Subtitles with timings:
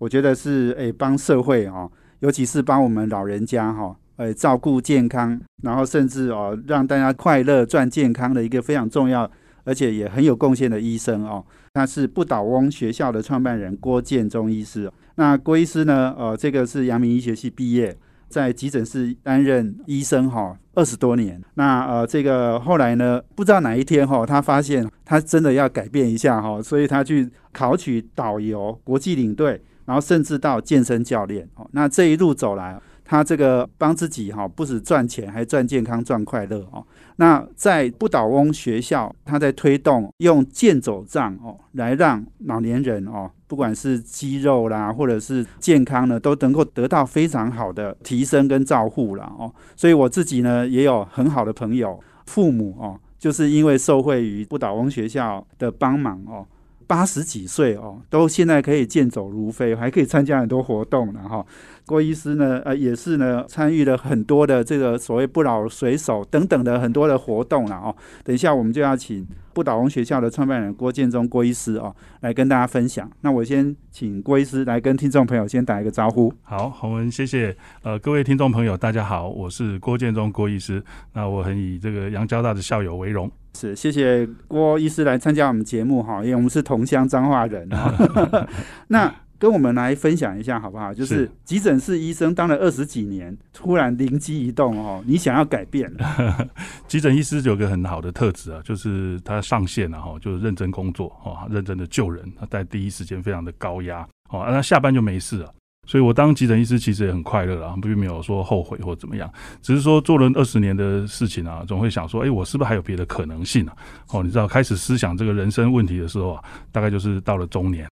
[0.00, 9.30] 我觉得是诶帮社会哦，尤其是帮我们老人家哈，诶照顾健康，然后甚至哦让大家快乐赚健康的一个非常重要，
[9.64, 11.44] 而且也很有贡献的医生哦。
[11.74, 14.90] 他是不倒翁学校的创办人郭建中医师。
[15.16, 17.96] 那郭医师呢，呃，这个是阳明医学系毕业。
[18.30, 31.68] 在急诊室担任医生哈二十多年，那呃这个后来呢，不知道哪一天哈，他发现他真的要改变一下哈，所以他去考取导游、国际领队，然后甚至到健身教练哦。
[31.72, 36.86] 那这一路走来，他这个帮自己哈，不止赚钱，还赚健康、赚快乐哦。
[37.16, 43.28] 那在不倒翁学校，他在推动用健走杖哦，来让老年人哦。
[43.48, 49.52] 不管是肌肉啦，或者是健康呢，都能够得到非常好的提升跟照护了哦。
[49.74, 56.46] 所以我自己呢，也有很好的朋友，父母哦，就是因为受惠于不倒翁学校的帮忙哦，
[56.90, 61.46] 八十几岁哦，都现在可以健走如飞，还可以参加很多活动了哈。
[61.86, 67.94] 郭医师呢，呃，也是呢，参与了很多的这个所谓不老水手等等的很多的活动了哦。
[68.24, 73.08] 等一下我们就要请不倒翁学校的创办人郭建中郭医师哦，来跟大家分享。
[73.20, 76.32] 那我先请郭医师来跟听众朋友先打一个招呼。
[76.42, 77.56] 好，洪文，谢谢。
[77.84, 80.82] 呃，各位听众朋友，大家好，我是郭建中郭医师。
[81.12, 83.30] 那我很以这个杨交大的校友为荣。
[83.54, 88.48] 是，谢谢郭医师来参加我们节目哈，因为我们是同乡彰化人啊。
[88.88, 90.92] 那跟我们来分享一下好不好？
[90.92, 95.90] 就是急诊室医生当了二十几年，突然灵机一动哦，你想要改变。
[96.86, 105.52] 急诊医师有个很好的特质啊，就是他上线了哈，就是认真工作哈，认真的救人，他在第一时间非常的高压哦，那下班就没事了。
[105.86, 109.28] 所以，我当急诊医师其实也很快乐啊，并没有说后悔或怎么样，
[109.60, 113.74] 只是说做了二十年的事情啊，总会想说，哎，我是不是还有别的可能性啊？
[114.12, 117.88] 哦，你知道，开始思想这个人生问题的时候啊，大概就是到了中年。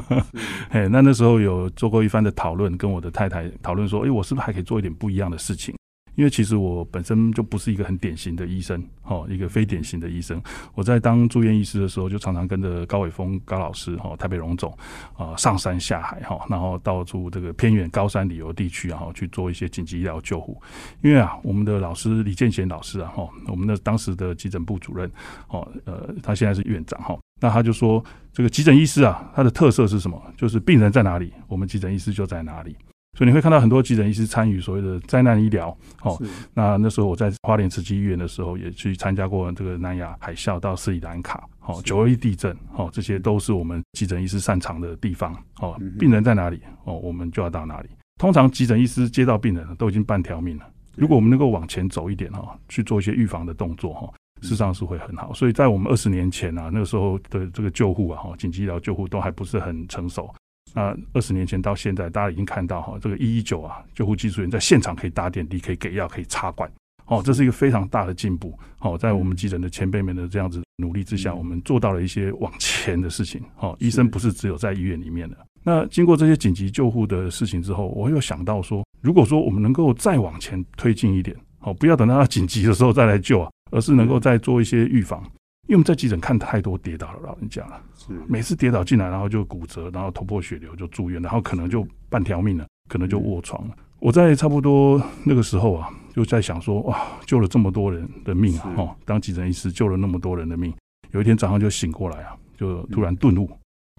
[0.70, 5.75] 嘿，那那时候有做过一番的讨论，跟我的太太讨论说，哎，我是不是还可以做一点不一样的事情？
[6.16, 10.42] 因为其实我本身就不是一个很典型的医生，哦，一个非典型的医生。
[10.74, 14.76] 我在当住院医师的时候，就常常跟着高伟峰高老师，哈，台北荣总，
[15.16, 20.60] 啊，上山下海，哈，然后到处这个偏远高山旅游地区，然后去做一些紧急医疗救护。
[21.02, 25.10] 因为啊，我们的老师李建贤老师啊，哈，我们的当时的急诊部主任，
[25.48, 28.02] 哦，呃，他现在是院长，哈，那他就说，
[28.32, 30.20] 这个急诊医师啊，他的特色是什么？
[30.36, 32.74] 就是病人在哪里，我们急诊医师就在哪里。
[33.16, 36.20] 所以你会看到很多急诊医师参与所谓的灾难医疗，哦，
[36.52, 47.88] 那那时候我在花莲慈济医院的时候，也去参加过这个南亚海啸到斯里兰卡，哦，九二一地震，哦，这些都是我们急诊医师擅长的地方，哦，病人在哪里，哦，我们就要到哪里。
[48.20, 54.12] 通常急诊医师接到病人都已经半条命了，如果我们能够往前走一点，哈，去做一些预防的动作，哈，
[54.42, 55.32] 事实上是会很好。
[55.32, 60.30] 所以在我们二十年前啊，那个时候的这个救护啊，哈，紧急医疗救护都还不是很成熟。
[60.76, 66.70] 那二十年前到现在，大家已经看到哈，这个一一九啊，救护技术员在现场可以打点滴，可以给药，可以插管，
[67.06, 68.52] 哦，这是一个非常大的进步。
[68.80, 73.42] 哦，在我们急诊的前辈们的这样子努力之下，我们做到了一些往前的事情。
[73.58, 75.36] 哦，医生不是只有在医院里面的。
[75.62, 85.24] 那经过这些紧急救护的事情之后，我又想到说，如果说我们能够再往前推进一点，哦，不要等到紧急的时候再来救啊，而是能够再做一些预防。
[85.66, 93.74] 因为我们在急诊看太多跌倒了老人家了，是每次跌倒进来，然后就骨折，然后头破血流就住院，然后可能就半条命了，可能就卧床了。
[93.98, 98.74] 我在差不多那个时候啊，就在想说，哇，救了这么多人的命啊！
[98.76, 100.72] 哦，当急诊医师救了那么多人的命，
[101.10, 103.50] 有一天早上就醒过来啊，就突然顿悟，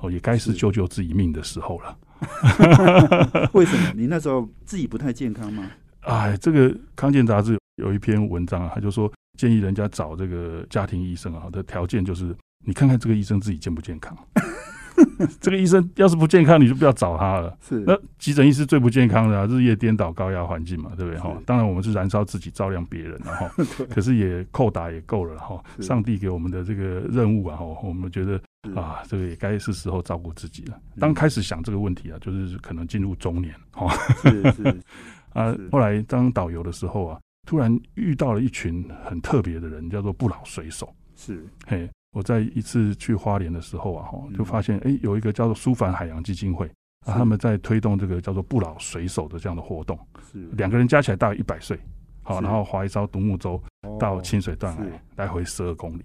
[0.01, 1.97] 哦，也该是救救自己命的时候了。
[3.51, 3.91] 为什么？
[3.94, 5.70] 你那时候自己不太健康吗？
[6.02, 9.11] 哎，这个康健杂志有一篇文章啊，他就说。
[9.37, 12.35] 建议人家找这个家庭医生啊，的条件就是
[12.66, 14.17] 你看看这个医生自己健不健康。
[15.39, 17.55] 这个医生要是不健康，你就不要找他了。
[17.61, 21.19] 是，那急诊医师最不健康的，日夜颠倒、高压环境嘛，对不对？
[21.19, 23.47] 哈，当然我们是燃烧自己照亮别人，然后，
[23.93, 25.63] 可是也扣打也够了哈。
[25.81, 28.41] 上帝给我们的这个任务啊，哈，我们觉得
[28.75, 30.79] 啊，这个也该是时候照顾自己了。
[30.99, 33.87] 当开始想这个问题啊，就是可能进入中年，哈，
[34.23, 34.81] 是是
[35.34, 35.55] 啊。
[35.72, 37.19] 后来当导游的时候啊。
[37.47, 40.94] 突然遇到了一群很特别的人，叫做不老水手。
[41.16, 46.67] 是，嘿，我在一次去花莲的时候啊，哈，就发现，哎，有一个叫做舒凡海洋基金会，
[47.05, 49.97] 啊他们在推动这个叫做不老水手的这样的活动，
[50.29, 50.46] 是。
[50.58, 51.79] 两个人加起来大约一百岁，
[52.22, 53.59] 好，然后划一艘独木舟
[53.97, 56.03] 到哦清水断崖来，来回十二公里。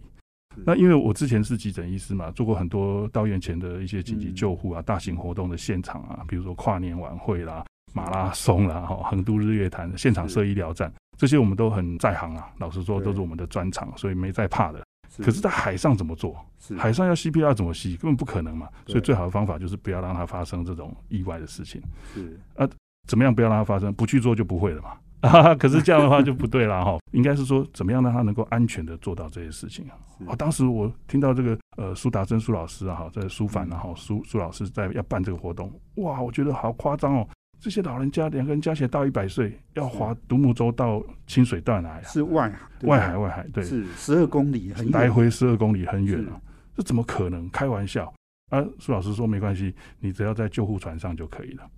[0.65, 4.35] 那因为我之前是急诊医师嘛，做过很多到院前的一些紧急嗯。
[4.35, 12.50] 救护啊、大型活动的现场啊，比如说跨年晚会啦、马拉松啦、哈横渡日月潭现场设医疗站，这些我们都很在行啊。
[12.59, 14.83] 老实说，都是我们的专长，所以没在怕的。
[15.19, 16.35] 可是，在海上怎么做？
[16.79, 17.97] 海上要 CPR 怎么吸？
[17.97, 18.69] 根本不可能嘛。
[18.87, 21.83] 所以最好的方法就是不要让它发生这种意外的事情。
[22.15, 22.67] 是啊
[23.06, 23.93] 怎么样不要让它发生？
[23.93, 24.97] 不去做就不会了嘛。
[25.21, 26.99] 啊， 可是这样的话就不对了哈。
[27.12, 29.94] 应该是说怎么样让它能够安全的做到这些事情啊？
[30.19, 37.29] 是哦，当时我听到这个呃苏达珍苏老师啊，哈，在苏凡然后苏苏老师在要办这个活动，哇，我觉得好夸张哦。
[37.62, 46.41] 这些老人家两个人加起来到一百岁，要划独木舟到清水断来啊，是外海，外海外海对，是十二公里，很远来回十二公里很远是啊，
[46.75, 47.49] 这怎么可能？
[47.50, 48.12] 开玩笑
[48.50, 48.61] 啊！
[48.81, 51.70] 苏老师说没关系，你只要在救护船上就可以了。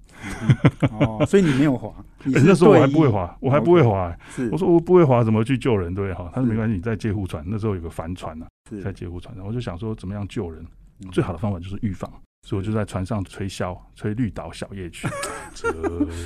[0.90, 4.18] 哦， 所以你没有滑，你欸那时候我还不会滑，我还不会滑、欸。
[4.30, 5.94] 是我说我不会滑，怎么去救人？
[5.94, 7.44] 对哈，他说是没关系，你在救护船。
[7.46, 10.64] 那时候有个帆船呢、是在救护船上，我就想说怎么样救人，
[11.04, 12.10] 嗯最好的方法就是预防。
[12.44, 15.08] 所以我就在船上吹箫，吹绿岛小夜曲。
[15.54, 15.72] 这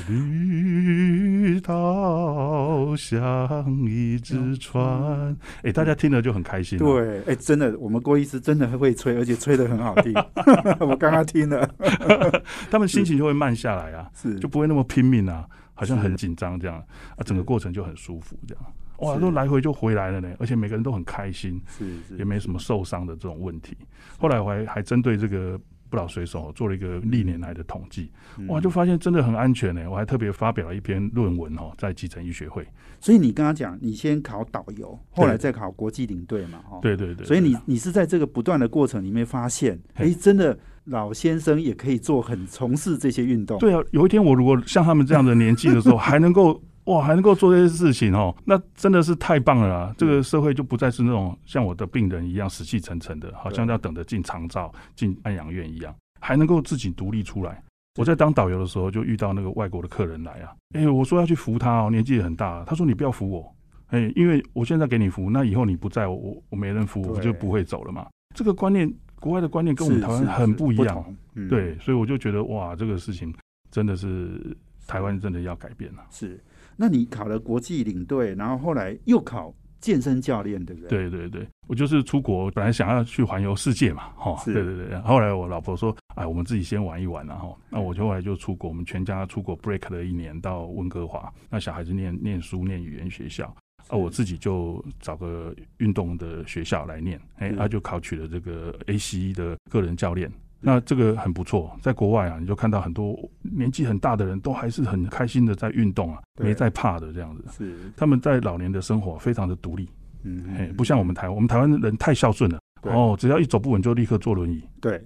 [0.08, 6.80] 绿岛像一只船，哎、大家听了就很开心、啊。
[6.80, 10.12] 对，哎，真的，我们郭医师真的会吹，而且吹得很好听。
[10.80, 11.70] 我刚刚听了，
[12.68, 16.82] 他们心情就会慢下来啊，是就不会那么拼命啊，好像很紧张这样
[17.16, 18.64] 啊，整个过程就很舒服这样。
[18.98, 23.76] 哇，都来回就回来了呢，而且每个人都很开心，是是也没什么受伤的这种问题。
[24.18, 29.90] 后来我还还针对这个不老水手做了一个历年来的统计，嗯哇，就发现真的很安全呢。
[29.90, 32.66] 我还特别发表了一篇论文哦，在急诊医学会。
[33.00, 36.78] 所以你刚刚讲，你先考导游，后来再考国际领队嘛，哈。。
[36.82, 43.58] 对对对，所以你你是在这个不断的过程里面发现，嘿哎，真的老先生也可以做很从事这些运动。
[43.58, 49.94] 对啊，有一天我如果像他们这样的年纪的时候， 还能够哇，还能够做这些事情哦，那真的是太棒了啊！
[49.98, 57.62] 这个社会就不再是那种像我的病人一样死气沉沉的，好像要等着进长照、进安养院一样，还能够自己独立出来。
[57.98, 63.54] 我在当导游的时候，就遇到那个外国的客人来啊，哎、我说要去扶他哦，年纪也很大了，他说你不要扶我，
[63.88, 68.06] 哎、因为我现在给你扶，那以后你不在我我我没人扶，我就不会走了嘛。
[68.34, 68.90] 这个观念，
[69.20, 71.04] 国外的观念跟我们台湾很不一样。
[71.34, 73.34] 嗯对，所以我就觉得哇，这个事情
[73.70, 74.56] 真的是
[74.86, 76.02] 台湾真的要改变了。
[76.10, 76.42] 是。
[76.80, 80.88] 那你考了国际领队，然后后来又考健身教练，对不对？
[80.88, 84.98] 对对对，我就是出国，本来想要去环游世界嘛，哈，是对对对。
[85.00, 93.52] 后来我老婆说，哎，我们自己先玩一玩然后那我就后来就出国，我们全家出国 break 了一年到温哥华，那小孩子念念书念语言学校。
[93.88, 100.30] 啊，我自己就找个运动的学校来念，哎，是他、就考取了这个 ACE 的个人教练。
[100.60, 107.44] 那这个很不错，在国外啊，你就看到很多年纪很大的人都还是很开心的在运动啊，没在怕的这样子。
[107.56, 109.88] 是，他们在老年的生活非常的独立，
[110.24, 114.62] 嗯嘿，不像我们台湾，我们台湾人太孝顺了，哦，只要一走不稳就立刻坐轮椅。
[114.80, 115.00] 对，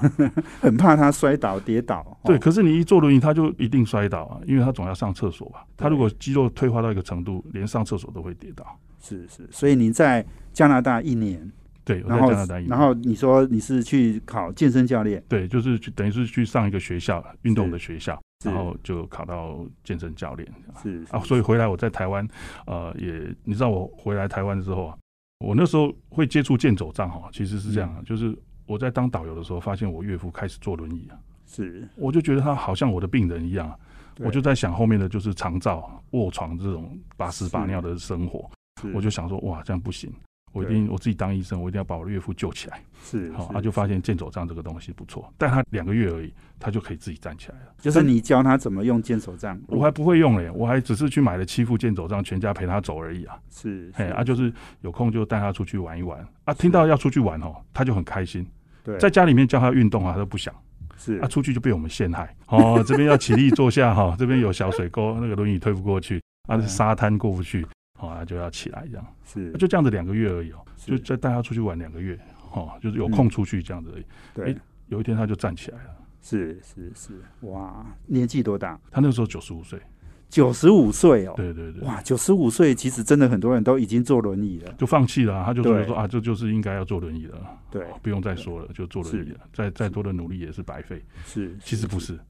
[0.60, 2.00] 很怕他摔倒跌倒。
[2.00, 5.66] 哦对，可是你一坐轮椅，他就一定摔倒啊，因为他总要上厕所吧。
[5.76, 8.64] 他如果肌肉退化到一个程度，连上厕所都会跌倒。
[9.00, 10.24] 是是，所以你在
[10.54, 11.52] 加拿大一年，
[11.84, 20.50] 对，我在然后加拿大然后你说你是去考健身教练，对，就是去等于是去上一个学校，运动的是学校，然后就考到健身教练
[20.82, 21.20] 是啊。
[21.20, 22.26] 所以回来我在台湾，
[22.66, 24.96] 呃，也你知道我回来台湾之后啊，
[25.40, 28.34] 我那时候会接触健走杖哈，其实是这样啊，就是
[28.66, 33.76] 我在当导游的时候，发现我岳父开始坐轮椅啊，是，我就觉得他好像我的病人一样啊，
[34.20, 38.50] 我就在想后面的就是长照、卧床这种把屎把尿的生活，
[38.94, 40.10] 我就想说哇，这样不行。
[40.54, 42.80] 我一定我自己当医生，我一定要把我的岳父救起来。
[43.02, 47.74] 是好他就发现健走杖这个东西不错，但他两个月而已，他就可以自己站起来了。
[47.78, 53.36] 就是你教他怎么用健手杖，我还不会用嘞，我还只是去买了七副健走杖，全家陪他走而已啊。
[53.50, 56.54] 是哎，啊，就是有空就带他出去玩一玩啊。
[56.54, 58.46] 听到要出去玩哦，他就很开心。
[58.82, 60.54] 对，在家里面教他运动啊，他都不想。
[60.96, 62.34] 是啊，出去就被我们陷害。
[62.46, 67.66] 哦，这边要起立坐下哈，这边有小水沟，那个轮椅推不过去，啊，嗯沙滩过不去，
[68.00, 69.06] 哦，他就要起来这样。
[69.24, 69.52] 是。
[69.52, 72.18] 就这样子两个月而已哦，就再带他出去玩两个月，
[72.52, 74.04] 哦，就是有空出去这样子而已。
[74.34, 74.52] 对。
[74.52, 74.56] 哎，
[74.88, 78.78] 有一天他就站起来了，是是是，哇，年纪多大？
[78.90, 79.80] 他那个时候九十五岁，
[80.28, 87.38] 九十五岁哦，对对对，哇，九十五岁其实真的很多人都已经坐轮椅了，就放弃了啊，他就说啊，这就是应该要坐轮椅了，
[87.70, 91.02] 对，不用再说了，就坐轮椅了，再再多的努力也是白费。
[91.24, 92.20] 是，其实不是，啊，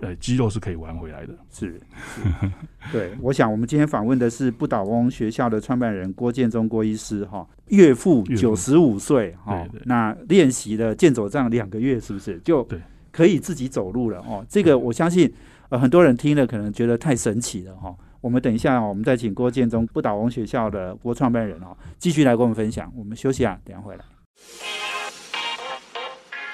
[0.00, 1.34] 呃，肌肉是可以玩回来的。
[1.50, 1.80] 是，
[2.14, 2.50] 是
[2.92, 12.66] 对，我想我们今天访问的是不倒翁学校的创办人郭建中郭医师哈，岳父岳父九十五岁哈那练习了健走杖两个月，是不是就
[13.12, 14.44] 可以自己走路了哦。
[14.48, 15.32] 这个我相信，
[15.68, 22.92] 呃，很多人听了可能觉得太神奇了哈、我们等一下、哦，我们再请郭建中不倒翁学校的郭创办人哦，继续来跟我们分享。
[22.96, 24.04] 我们休息啊，等一下回来。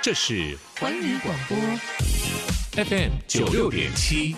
[0.03, 1.57] 这是环宇广播
[2.75, 4.35] FM 九六点七，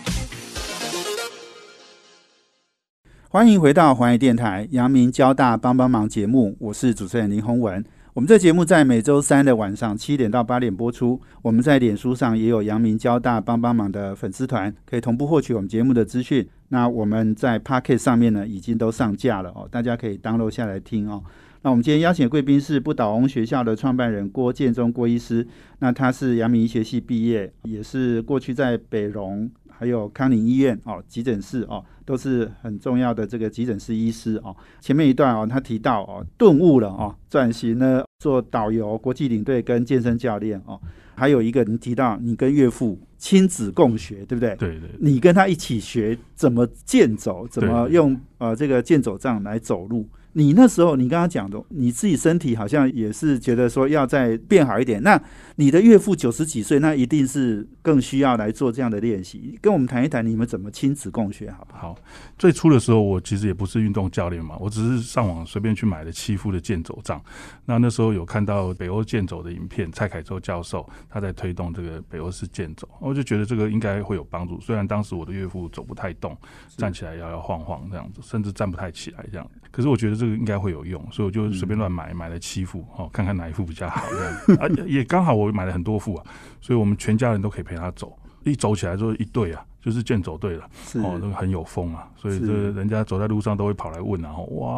[3.29, 7.85] 欢迎回到环宇电台阳明交大帮帮忙节目，我是主持人林宏文。
[8.13, 11.21] 我们这节目在每周三的晚上七点到八点播出。
[11.43, 16.45] 我们在脸书上也有阳明交大帮帮忙的粉丝团，可以同步获取我们节目的资讯。
[16.71, 21.23] 那我们在 Pocket 上面呢，已经都上架了哦，大家可以 download 下来听哦。
[21.65, 25.47] 那我们今天邀请的贵宾是不倒翁学校的创办人郭建中郭医师。
[25.79, 34.55] 那他是阳明医学系毕业，也是过去在北荣还有康宁医院哦急诊室哦都是很重要的这个急诊室医师哦。
[34.83, 40.79] 前面一段哦，他提到哦顿悟了哦，转型呢做导游、国际领队跟健身教练哦。
[41.15, 44.55] 还有一个你提到你跟岳父亲子共学，对不对？
[44.57, 50.07] 对对你跟他一起学怎么健走，怎么对用呃这个健走杖来走路。
[50.35, 55.03] 你那时候你刚刚讲的，你自己身体好像也是觉得说要再变好一点。
[55.03, 55.21] 那
[55.57, 59.57] 你的岳父九十几岁，那一定是更需要来做这样的练习。
[59.63, 61.95] 跟我们谈一谈你们怎么亲子共学，好不好？
[61.95, 61.99] 好，
[62.37, 67.23] 最初的时候我其实也不是运动教练嘛，我只是上网随便去买了七副的健走杖。
[67.65, 74.61] 那那时候有看到北欧健走的影片，蔡凯洲教授他在推动这个北欧式健走，我就觉得这个应该会有帮助。
[74.61, 76.37] 虽然当时我的岳父走不太动，
[76.77, 84.57] 站起来摇摇晃晃这样子，甚至站不太起来这样，可是我觉得这 个应该会有用，所以我就随便乱买，买了七副哦，看看哪一副比较好这样子。
[84.63, 86.25] 啊，也刚好我买了很多副啊，
[86.61, 88.17] 所以我们全家人都可以陪他走。
[88.45, 90.65] 一走起来就一队啊，就是健走队了。
[91.03, 94.69] 哦，那个很有风啊，所以这人家走在路上都会跑来问啊，哦哇，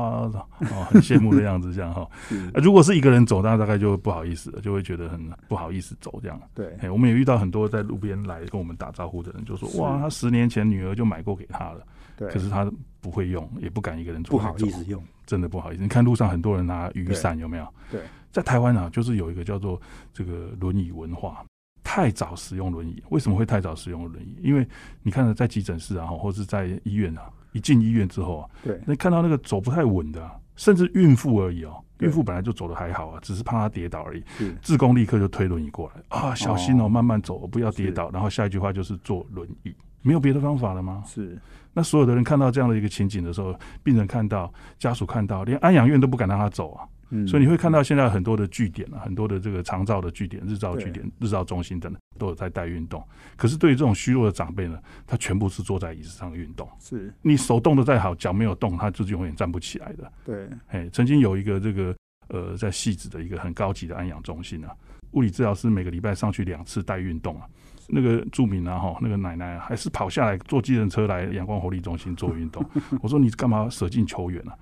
[0.70, 2.08] 哦，很羡慕的样子，这样 哈。
[2.54, 6.40] 如果是一个人走，那大概就不好意思了，就会觉得很不好意思走这样。
[6.54, 11.80] 对，哎，我们也遇到很多在路边来跟我们打招呼的人，就说哇，他十年前女儿就买过给他了，
[12.16, 12.70] 对，可是他
[13.00, 15.82] 不会用，也不敢一个人不出来走好意思用，真的不好意思。
[15.82, 17.66] 你看路上很多人拿雨伞，有没有？
[17.90, 18.00] 对，
[18.32, 19.80] 在台湾啊，就是有一个叫做
[20.12, 21.44] 这个轮椅文化，
[21.84, 23.02] 太早使用轮椅。
[23.10, 24.36] 为什么会太早使用轮椅？
[24.42, 24.66] 因为
[25.02, 34.22] 你看，在急诊室啊，或者是在医院啊，一进医院之后啊，对，那看到那个走不太稳的、啊，甚至孕妇而已哦，对孕妇本来就走的还好啊，只是怕她跌倒而已。
[34.36, 38.10] 是志工立刻就推轮椅过来啊，小心哦，哦慢慢走，不要跌倒。
[38.10, 39.74] 然后下一句话就是坐轮椅，
[40.06, 41.02] 没有别的方法了吗？
[41.04, 41.36] 是，
[41.72, 46.86] 那所有的人看到这样的一个情景的时候，病人看到，家属看到，连安养院都不敢让他走啊。
[47.10, 53.00] 嗯所以你会看到现在很多的据点啊，很多的这个长照的据点、日照据点、日照中心等等都有在带运动。
[53.36, 56.68] 可是对于这种虚弱的长辈呢，他全部是坐在椅子上运动。
[56.80, 60.12] 是，你手动的再好，脚没有动，他就是永远站不起来的。
[60.24, 61.94] 对，哎，曾经有一个这个
[62.28, 64.74] 呃，在戏子的一个很高级的安养中心啊，
[65.12, 67.46] 物理治疗师每个礼拜上去两次带运动啊。
[67.88, 72.64] 那个著名啊哈，那个奶奶啊还是跑下来坐计程车来阳光活力中心做运动。
[73.00, 74.54] 我说你干嘛舍近求远啊？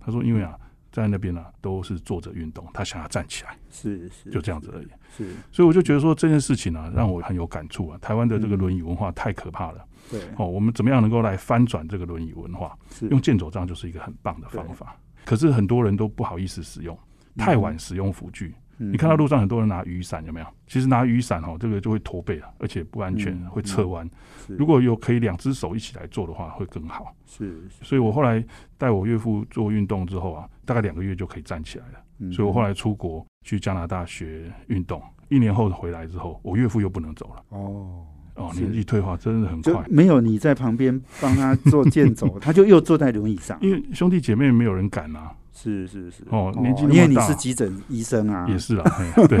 [0.00, 0.58] 他说因为啊，
[0.92, 4.86] 在那边啊都是坐着运动，他想要站起来，是是，就这样子而已。
[5.16, 7.98] 是，所以我就觉得说这件事情啊，让我很有感触啊。
[8.02, 12.76] 台湾的这个轮椅文化太可怕了对，哦，我们怎么样能够来翻转这个轮椅文化？
[12.90, 14.96] 是用健走杖就是一个很棒的方法。
[15.24, 16.98] 可是很多人都不好意思使用，
[17.38, 18.54] 太晚使用辅具。
[18.76, 20.46] 你你看到路上很多人拿雨伞，有没有？
[20.66, 24.08] 其实拿雨伞哦，这个就会驼背了，而且不安全，嗯会侧弯。
[24.46, 27.14] 是如果有可以两只手一起来做的话，会更好。
[27.26, 28.44] 是，所以我后来
[28.76, 31.94] 带我岳父做运动之后啊，大概两个月就可以站起来了。
[32.18, 37.42] 嗯所以我后来出国去加拿大学运动，一年后回来之后，我岳父又不能走了。
[37.50, 38.04] 哦。
[38.36, 43.56] 哦，年纪退化真的很快，没有你在旁边帮他做健走， 他就又坐在轮椅上。
[43.60, 45.32] 因为兄弟姐妹没有人敢啊。
[45.54, 48.84] 是是是，哦年纪那么因为你是急诊医生啊，也是啊，
[49.28, 49.38] 对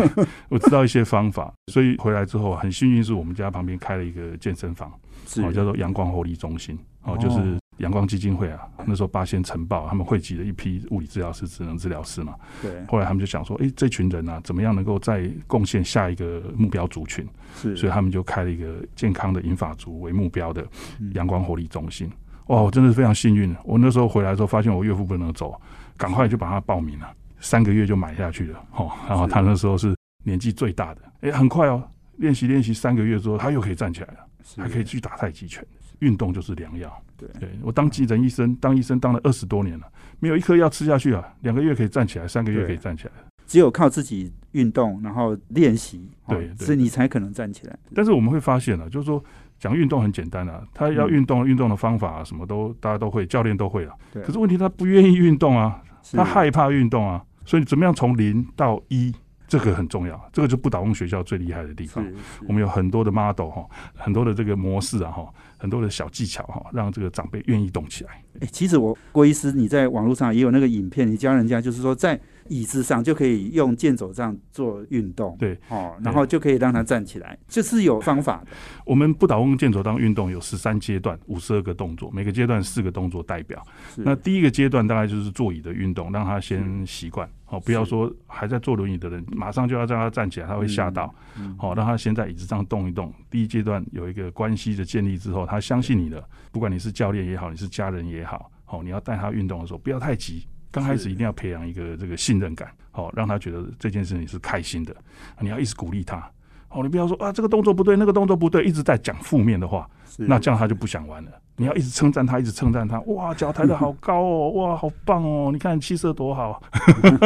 [0.48, 4.92] 我知道一些方法，所以回来之后很幸运是我们家旁边开了一个健身房，
[5.26, 17.26] 是哦，叫做阳光活力中心，哦，哦就是阳光基金会啊，那时候八仙晨报他们汇集了一批物理治疗师、职能治疗师嘛，对，后来他们就想说，诶，这群人啊，怎么样能够再贡献下一个目标族群？
[17.56, 20.64] 是，所以他们就开了一个健康的银发族为目标的
[21.00, 21.10] 嗯。
[21.14, 22.08] 阳光活力中心。
[22.48, 25.58] 哇，我真的是非常幸运，我那时候回来的时候发现我岳父不能走，
[25.96, 28.64] 赶快就把他报名了，三个月就买下去了。
[28.72, 31.82] 哦，然后他那时候是年纪最大的，诶，很快哦，
[32.16, 35.64] 练习练习三个月之后，他又可以站起来了，还可以去打太极拳。
[36.00, 36.92] 运动就是良药。
[37.16, 39.86] 对对我当急诊医生，当医生当了二十多年了，
[40.18, 43.12] 没有一颗药吃下去啊，两个月可以站起来，三个月可以站起来。
[43.46, 47.78] 只有靠自己运动，然后练习，哦对对所以你才可能站起来。
[47.94, 49.22] 但是我们会发现啊，就是说
[49.58, 51.10] 讲运动很简单啊，他要嗯。
[51.10, 53.94] 运动，运动的方法、啊、什么都大家都会，教练都会了。
[54.12, 54.22] 对。
[54.22, 55.80] 可是问题他不愿意运动啊，
[56.12, 59.14] 他害怕运动啊，所以怎么样从零到一
[59.46, 62.04] 这个很重要，这个就不倒翁学校最厉害的地方。
[62.48, 68.22] 我们有很多的 model 哈，很多的这个模式啊哈，很多的小技巧哈，让这个长辈愿意动起来。
[68.40, 78.48] 哎、其实我郭医师你在网络上也有那个影片，你教人家就是说在椅子上就可以用健走杖做运动，对哦，然后就可以让他站起来，就是有方法的。
[78.84, 83.64] 我们不倒翁健走当运动有十三阶段，五十二个动作，每个阶段四个动作代表。
[83.96, 87.28] 那第一个阶段大概就是座椅的运动，让他先习惯。
[87.54, 91.14] 好，不要说还在坐轮椅的人，马上就要让他站起来，他会吓到。
[91.38, 93.14] 嗯好，让他先在椅子上动一动。
[93.30, 96.28] 第一阶段有一个关系的建立之后，他相信你了。
[96.50, 100.44] 不管你是教练也好，你是家人也好，好，你要带他运动的时候，不要太急。
[100.72, 104.96] 刚开始一定要培养一个这个信任感，好，让他觉得这件事情是开心的。
[105.38, 106.28] 你要一直鼓励他，
[106.74, 109.88] 好，你不要说啊这个动作不对，那个动作不对，一直在讲负面的话，
[110.18, 111.30] 那这样他就不想玩了。
[111.56, 116.60] 你要一直称赞他，一直称赞他，哇，脚抬得好高哦，哇，好棒哦，你看气色多好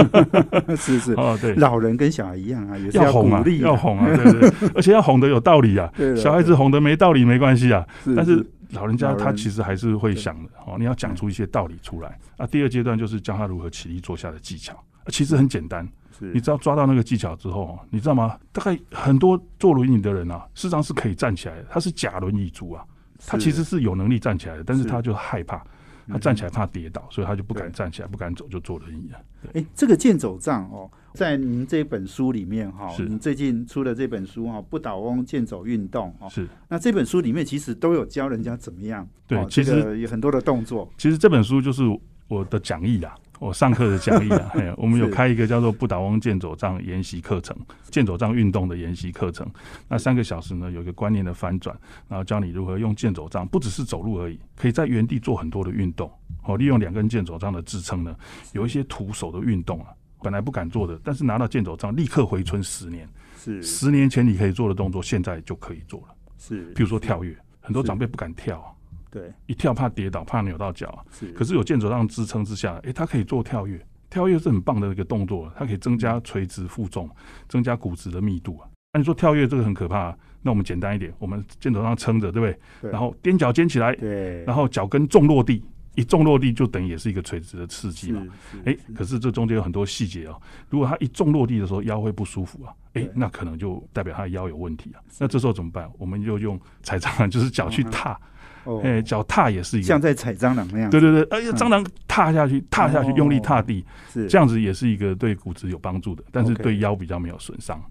[0.77, 12.47] 是是，哦，对，老人跟小孩一样啊，也是要哄啊，要哄啊，对对，对而且要哄的有道理啊小孩子哄的没道理没关系啊，是但是老人家他其实还是会想的哦，你要讲出一些道理出来啊。
[12.47, 15.87] 第二阶段就是教他如何起立坐下的技巧，啊其实很简单，
[16.19, 16.33] 是。
[16.33, 18.39] 你只要抓到那个技巧之后，哦你知道吗？
[18.53, 22.85] 大概很多坐轮椅的人啊，事实上是可以站起来的，他是假轮椅族啊，
[23.27, 24.89] 他其实是有能力站起来的，但是是。
[24.89, 25.65] 他就害怕。
[26.11, 29.21] 他站起来怕跌倒，所以他就不敢站起来，不敢走，就坐轮椅了。
[29.53, 33.05] 哎，这个健走杖哦，在您这本书里面哈，是。
[33.05, 41.83] 您最近出的这本书哈，《不倒翁健走运动》哦，是，那这本书里面其实都有教人家怎么样，哦对其实这个有很多的动作，其实这本书就是
[42.27, 44.51] 我的讲义啦，我上课的讲义啊。
[44.55, 47.57] 嘿，我们有开一个叫做不倒翁健走杖研习课程，
[47.91, 49.49] 健走杖运动的研习课程。
[49.89, 51.77] 那三个小时呢，有一个观念的翻转，
[52.09, 56.11] 然后教你如何用健走杖，不只是走路而已，可以在原地做很多的运动。
[56.45, 58.15] 哦，利用两根健走杖的支撑呢，
[58.53, 59.89] 有一些徒手的运动啊，
[60.23, 63.09] 本来不敢做的，但是拿到健走杖立刻回春十年。
[63.37, 66.15] 是十年前你可以做的动作，现在就可以做了。
[66.39, 68.73] 是，比如说跳跃，很多长辈不敢跳啊，
[69.11, 73.81] 对，一跳怕跌倒，怕扭到脚可是有健走杖支撑之下，诶，它可以做跳跃，
[74.11, 77.09] 跳跃是很棒的一个动作，它可以增加垂直负重，
[77.49, 78.69] 增加骨质的密度啊。
[78.93, 82.59] 那你说跳跃这个很可怕、那我们简单一点，我们箭头上撑着，对不对？
[82.83, 85.63] 对然后踮脚尖起来，对，然后脚跟重落地，
[85.95, 88.23] 一重落地就等于也是一个垂直的刺激嘛。
[88.51, 90.41] 是，诶，可是这中间有很多细节哦。
[90.71, 95.01] 如果他一重落地的时候腰会不舒服啊，诶对，那可能就代表他的腰有问题啊。
[95.19, 95.91] 那这时候怎么办？
[95.99, 98.19] 我们就用踩蟑螂，就是脚去踏，
[98.65, 99.87] 哦，诶，脚踏也是一个。
[99.87, 103.15] 像在踩蟑螂那样，对对对，哎呀，蟑螂踏下去，踏下去，哦。
[103.17, 104.27] 用力踏地，是。
[104.27, 107.83] 这样子也是一个对骨质有帮助的，但是对腰比较没有损伤。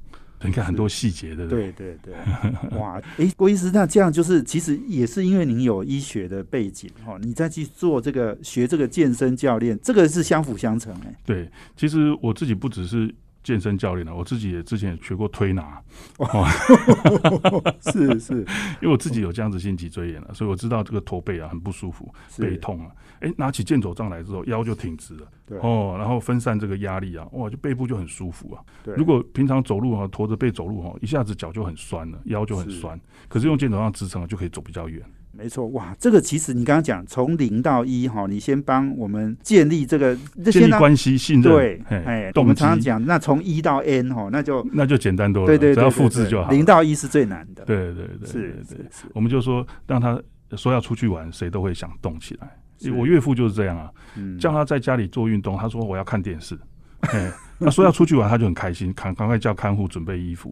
[0.43, 1.71] 你看很多细节，对不对？
[1.71, 2.13] 对对。
[2.13, 2.13] 对，
[2.77, 13.11] 哇，诶，郭医师，那这样就是其实也是因为您有医学的背景哈，你再去做这个学这个健身教练，这个是相辅相成哎、对，其实我自己不只是
[13.47, 15.81] 健身教练了，我自己也之前也学过推拿，
[17.79, 18.33] 是是
[18.81, 22.91] 因为我自己有这样子性脊椎炎了，所以我知道这个驼背啊很不舒服，背痛啊。
[23.21, 28.61] 哎，拿起健走杖来之后，腰就挺直了，对哦，然后分散这个压力啊，哇，就背部就很舒服啊。
[28.83, 32.99] 对，如果平常走路啊，驼着背走路哈，一下子脚就很酸了，腰就很酸。
[33.29, 35.01] 可是用健走杖支撑了，就可以走比较远。
[35.37, 40.15] 没错，哇，这个其实你刚刚讲从零到一哈，你先帮我们建立这个
[40.51, 46.49] 建立关系、信任，对，嘿哎，我们常常，讲，那从一到 n 哈，那就那就简单多了，对对对，只要复制就好。
[46.49, 50.19] 零到一是最难的，对对对是是是，我们就说让他
[50.55, 52.91] 说要出去玩，谁都会想动起来。
[52.95, 56.57] 我岳父就是这样啊，嗯叫他在家里做运动，他说我要看电视。
[57.13, 60.51] 哎，他说要出去玩，他就很开心，赶赶快叫看护准备衣服。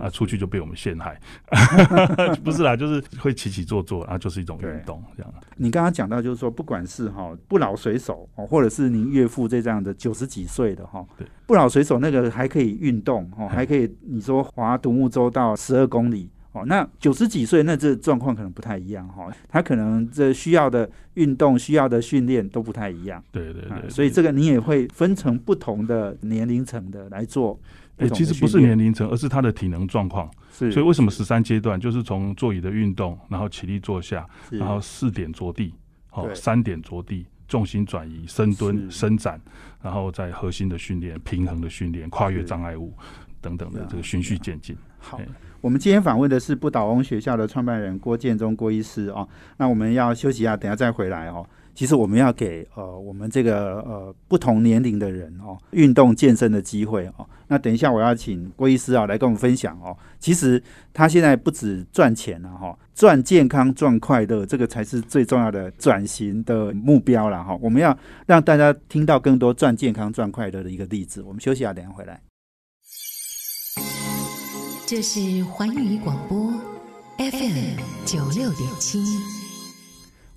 [0.00, 1.18] 啊，出去就被我们陷害，
[2.42, 5.34] 不是啦，就是会起起坐坐，然后就是一种运动这样。
[5.56, 23.18] 你刚刚讲到，就是说，不管是哈不老水手哦，或者是您岳父这样的九十几岁的哈对，不老水手那个还可以运动哦，嗯还可以你说划独木舟到十二公里哦，那九十几岁那这状况可能不太一样哈，他可能这需要的运动、需要的训练都不太一样。
[23.18, 27.58] 啊对对对，所以这个你也会分成不同的年龄层的来做
[27.96, 30.30] 不哎，其实不是年龄层，而是他的体能状况。
[30.50, 35.74] 是，所以为什么十三阶段就是从座椅的运动，然后起立坐下，然后四点着地，
[36.10, 39.40] 哦，三点着地，重心转移、深蹲、伸展，
[39.82, 42.92] 然后在核心的训练、平衡的训练、跨越障碍物
[43.40, 44.76] 等等的这个循序渐进。
[44.98, 45.26] 好哎，
[45.60, 49.28] 我们今天访问的是不倒翁学校的创办人郭建中郭医师哦。
[49.56, 51.44] 那我们要休息一下，等下再回来哦。
[51.74, 57.26] 其实我们要给呃我们这个呃不同年龄的人哦运动健身的机会哦。
[57.48, 59.96] 那等一下我要请郭医师啊来跟我们分享哦。
[60.18, 67.58] 其实他现在不止赚钱了哈，赚健康赚快乐，这个才是最重要的转型的目标了哈。
[67.60, 71.22] 我们要让大家听到更多赚健康赚快乐的一个例子。
[71.22, 72.20] 我们休息一下，等一下回来。
[74.86, 76.52] 这是环宇广播
[77.16, 79.41] FM 九六点七。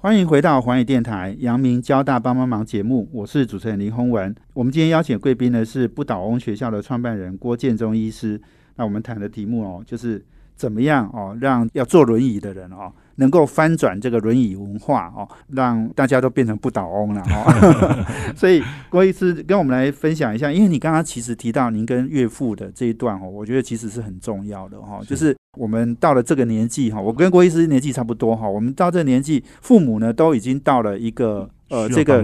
[0.05, 4.35] 欢迎回到环宇电台阳明交大帮帮忙节目，我是主持人林宏文。
[4.53, 8.39] 我们今天邀请贵宾呢是不倒翁学校的创办人郭建中医师。
[8.75, 10.23] 那我们谈的题目哦，就是
[10.55, 12.93] 怎么样哦，让要坐轮椅的人哦。
[13.15, 18.05] 能够翻转这个轮椅文化哦，让大家都变成不倒翁了哦。
[18.35, 25.01] 所以郭医师跟我们来分享一下，因为你刚刚其实提到您跟岳父的这一段哦，我觉得其实是很重要的哈。
[25.07, 31.49] 就是我们到了这个年纪哈，我跟郭医师年纪差不多哈，我们到这个年纪，父母呢都已经到了一个。
[31.69, 32.23] 呃，这个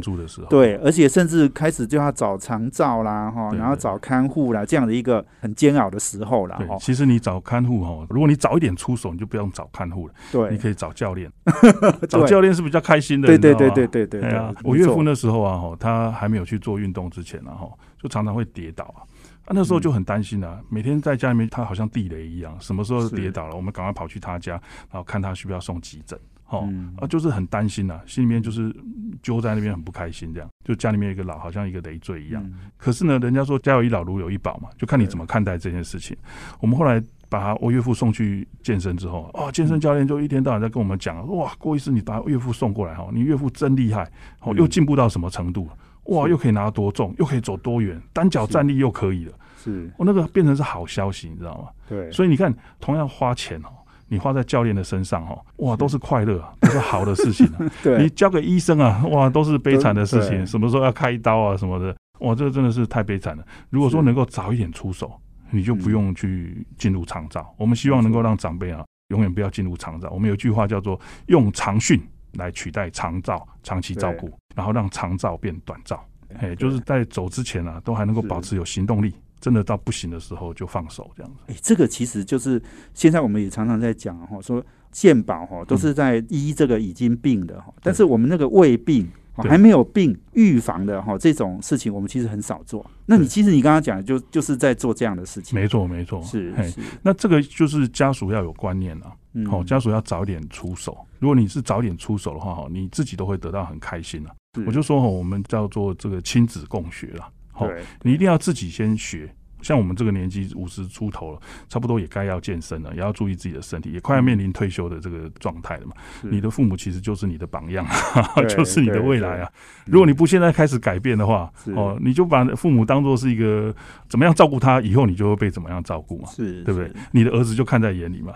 [0.49, 6.61] 对，而且甚至开始就要找长照啦，哈，然后找看护啦，这样的一个很煎熬的时候啦。
[6.69, 10.13] 哈，其实你找看护哈，如果你早一点出手，你就不用找看护了。
[10.31, 11.31] 对，你可以找教练，
[12.07, 13.27] 找教练是比较开心的。
[13.27, 14.21] 对对对对对对。
[14.21, 17.67] 对啊，我岳父那时候啊，哈，他还没有去做运动之前呢，哈，
[18.01, 19.01] 就常常会跌倒啊，
[19.45, 24.53] 啊，那时候就很担心啊，每天在家里面，他好像地雷一样，什么时候跌倒了，我们赶快跑去他家，
[24.91, 26.17] 然后看他需不需要送急诊。
[26.47, 28.75] 哦，啊，就是很担心呐，心里面就是
[29.23, 32.45] 揪在那边很不开心，这样就家里面有一个老，好像一个累赘一样。
[32.75, 36.15] 可是呢，人家说家有一老如有一宝嘛，就看你怎么看待这件事情。
[36.59, 45.69] 我们后来把我岳父送去健身之后，哦，健身教练就一天到晚在跟我们讲，哇，郭医师，你把岳父送过来哈，你岳父真厉害，哦，又进步到什么程度？
[46.05, 49.33] 哇，又可以拿多重，又可以走多远，单脚站立又可以了。
[49.57, 51.69] 是，我那个变成是好消息，你知道吗？
[51.87, 53.69] 对，所以你看，同样花钱哦。
[54.07, 57.49] 你花在教练的身上，哦，哇，都是快乐，都是好的事情。
[57.81, 60.45] 对，你交给医生啊，哇，都是悲惨的事情。
[60.45, 63.45] 什么时候要开刀啊，什么的，哇，这个真的是太悲惨了。
[63.69, 65.09] 如果说能够早一点出手，
[65.49, 67.55] 你就不用去进入长照。
[67.57, 70.09] 我们希望能够让长辈啊，永远不要进入长照。
[70.09, 72.01] 我们有句话叫做“用长训
[72.33, 76.03] 来取代长照，长期照顾，然后让长照变短照”。
[76.39, 79.13] 哎，就是在走之前啊，都还能够保持有行动力。
[79.41, 81.39] 真的到不行的时候就放手这样子。
[81.47, 82.61] 哎，这个其实就是
[82.93, 89.09] 现在我们也常常在讲哈，说健保哈都是在医这个已经病的哈，但是我们那个胃病
[89.49, 92.85] 还没有病预防的哈这种事情，我们其实很少做。
[93.05, 95.59] 那你其实你刚刚讲就就是在做这样的事情。
[95.59, 96.81] 没错，没错，是是。
[97.01, 99.13] 那这个就是家属要有观念了，
[99.49, 100.97] 好，家属要早点出手。
[101.19, 104.31] 如果你是早点出手的话哈，你自己都会得到很开心了。
[104.65, 107.27] 我就说哈，我们叫做这个亲子共学了。
[107.51, 107.67] 好，
[108.01, 109.33] 你一定要自己先学。
[109.61, 115.93] 像我们这个年纪五十出头了，差不多也该要健身了，也要注意自己的身体，也快要面临退休的这个状态了嘛。
[116.21, 117.85] 你的父母其实就是你的榜样，
[118.49, 119.49] 就是你的未来啊。
[119.85, 123.73] 如果你不现在开始改变的话，哦，你就把父母当做是一个
[124.07, 126.91] 怎么样照顾他，以后你就会被怎么样照顾嘛，是对不对？
[127.11, 128.33] 你的儿子就看在眼里嘛。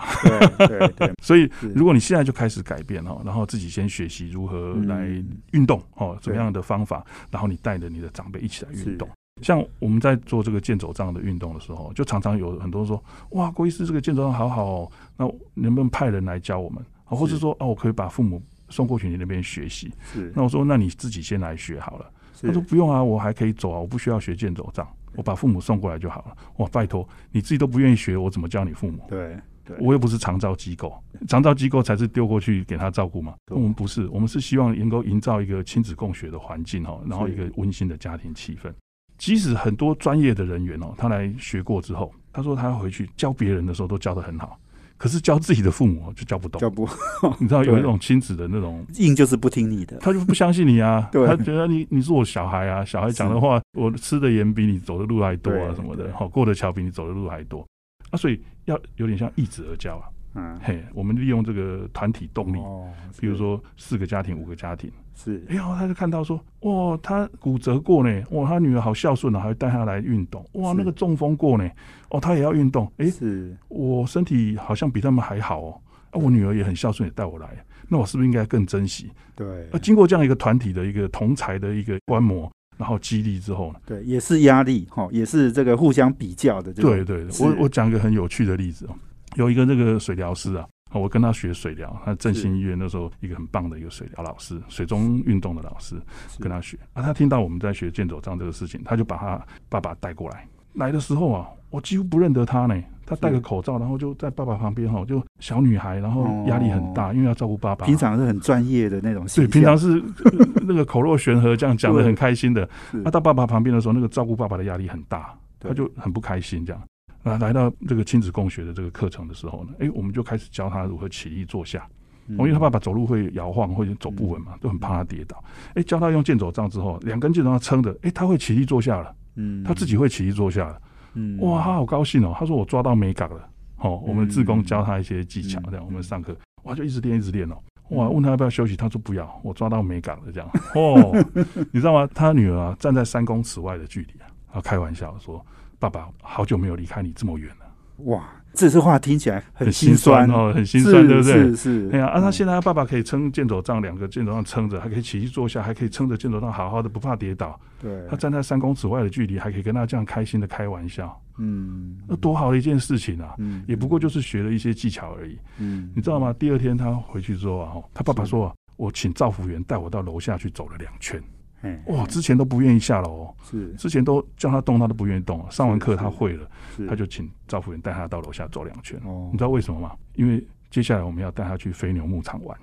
[0.58, 1.12] 对对对。
[1.22, 5.08] 所以如果你现在就开始改变哦，然后自己先学习如何来
[5.52, 9.10] 运动哦，怎么样的方法，然后你带着你的长辈一起来运动。
[9.42, 16.84] 像我们在做这个健走杖的运动的时候，就常常有很多人说：“哇，郭医师这个健走杖好好哦，那能不能派人来教我们？
[17.04, 22.10] 或者说，哦，我可以把父母送过去你那边学习。”是那我说：“那你自己先来学好了。”
[22.42, 29.06] 他说：“不用啊，我还可以走啊，我不需要学健走杖，我把父母送过来就好了。”哇，拜托，你自己都不愿意学，我怎么教你父母？
[29.10, 29.38] 对，
[29.80, 30.94] 我又不是长照机构，
[31.28, 33.36] 长照机构才是丢过去给他照顾嘛。
[33.52, 38.72] 我们不是，我们是希望能够营造一个亲子共学的环境哈，然后一个温馨的家庭气氛。
[39.18, 44.60] 即使很多专业的人员哦，他来学过之后，他说他要回去教别人的时候都教的很好，
[44.98, 46.60] 可是教自己的父母就教不懂。
[46.60, 46.88] 教不，
[47.40, 57.66] 你知道有一种亲子的那种硬就是不听你的，他就不相信你啊， 他觉得你你是我小孩啊，小孩讲的话，我吃的盐比你走的路还多啊什么的，好过的桥比你走的路还多。
[58.12, 60.06] 啊，所以要有点像一子而教啊。
[60.36, 62.88] 嗯，嘿，我们利用这个团体动力，哦，
[63.20, 71.70] 比如说四个家庭、五个家庭，是，然后他就看到说，哇，他骨折过呢，哇，他女儿好孝顺啊，还会带他来运动，哇，那个中风过呢，
[72.10, 77.48] 哦，他也要运动，哎，是，我身体好像比他们还好哦，啊，我女儿也很孝顺，也带我来，
[77.88, 79.10] 那我是不是应该更珍惜？
[79.36, 88.96] 对，那经过这样一个团体的一个同才的一个观摩，然后激励之后呢，对，也是压力哈，也是这个互相比较的，对对，我我讲一个很有趣的例子哦。
[89.36, 95.96] 有一个那个水疗师啊，我跟他学水疗，他振兴医院那时候一个很棒的一个水疗老师，水中运动的老师，
[96.40, 97.02] 跟他学啊。
[97.02, 100.48] 他听到我们在学健走杖这个事情，他就把他爸爸带过来。
[100.74, 102.82] 来的时候啊，我几乎不认得他呢。
[103.08, 107.86] 他戴个口罩，然后就在爸爸旁边哈，就小女孩，然后压力很大，因为要照顾爸爸。
[107.86, 110.02] 平常是很专业的那种，对，平常是
[110.66, 112.68] 那个口若悬河，这样讲的很开心的。
[112.92, 116.82] 那到爸爸旁边的时候，那个照顾爸爸的压力很大，他就很不开心这样。
[117.26, 121.86] 啊，来到这个亲子共学的这个课程的时候呢，哎，我们就开始教他如何起立坐下。
[122.28, 125.44] 因为他爸爸走路会摇晃，或者走不稳嘛，都很怕他跌倒。
[125.76, 129.16] 哎，教他用健走杖之后，两根健走杖撑着，哎，他会起立坐下了。
[129.36, 130.82] 嗯，他自己会起立坐下了。
[131.14, 132.34] 嗯，哇，他好高兴哦。
[132.36, 133.48] 他说我抓到美感了。
[133.78, 137.58] 哦，我们志工嗯教他一些技巧，嗯这样我们上课哇就一直练一直练哦。
[137.90, 140.50] 哇，问他要不要休息，他说不要，我抓到美感了这样。
[140.74, 141.16] 哦，
[141.72, 142.10] 你知道吗？
[142.12, 145.46] 他女儿啊站在三公尺外的距离啊，他开玩笑说
[145.90, 147.66] ：“爸爸，好久没有离开你这么远了。”
[148.06, 151.34] 哇，这句话听起来很心心酸哦，很心酸，对不对？
[151.34, 157.58] 是是，哎呀，啊，他嗯现在他爸爸可以撑箭手杖，两个箭手杖撑着，还可以起居坐下，还可以撑着箭手杖好好的，不怕跌倒。
[157.82, 163.36] 对他站在三公尺外的距离，还可以跟他这样开心的开玩笑，嗯那多好的一件事情啊！
[163.38, 166.34] 嗯也不过就是学了一些技巧而已，嗯你知道吗？
[166.38, 171.22] 第二天他回去之后啊，他爸爸说啊，我请赵服员带我到楼下去走了两圈。
[171.62, 171.80] 嘿。
[171.88, 173.74] 哇，之前都不愿意下楼哦，是。
[173.74, 175.46] 之前都叫他动，他都不愿意动。
[175.50, 176.48] 上完课他会了，
[176.88, 179.00] 他就请赵服员带他到楼下走两圈。
[179.06, 179.30] 哦。
[179.32, 179.92] 你知道为什么吗？
[180.16, 182.58] 因为接下来我们要带他去飞牛牧场玩，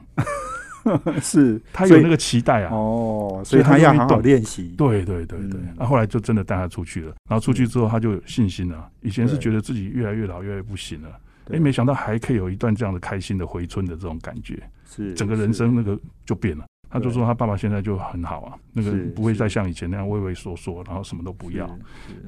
[1.22, 1.60] 是。
[1.72, 2.74] 他有那个期待啊。
[2.74, 5.74] 哦，所以他要好好练习，对对对对，嗯。
[5.76, 8.88] 那、后来就真的带他出去了，然后出去之后他就有信心了。
[9.00, 11.08] 以前是觉得自己越来越老，越来越不行了，
[11.44, 11.56] 对。
[11.56, 16.64] 哎，没想到还可以有一段这样的开心的回春的这种感觉，是整个人生那个就变了。
[16.92, 21.64] 他就说他爸爸现在就很好啊，那个不会再像以前那样畏畏缩缩，然后什么都不要。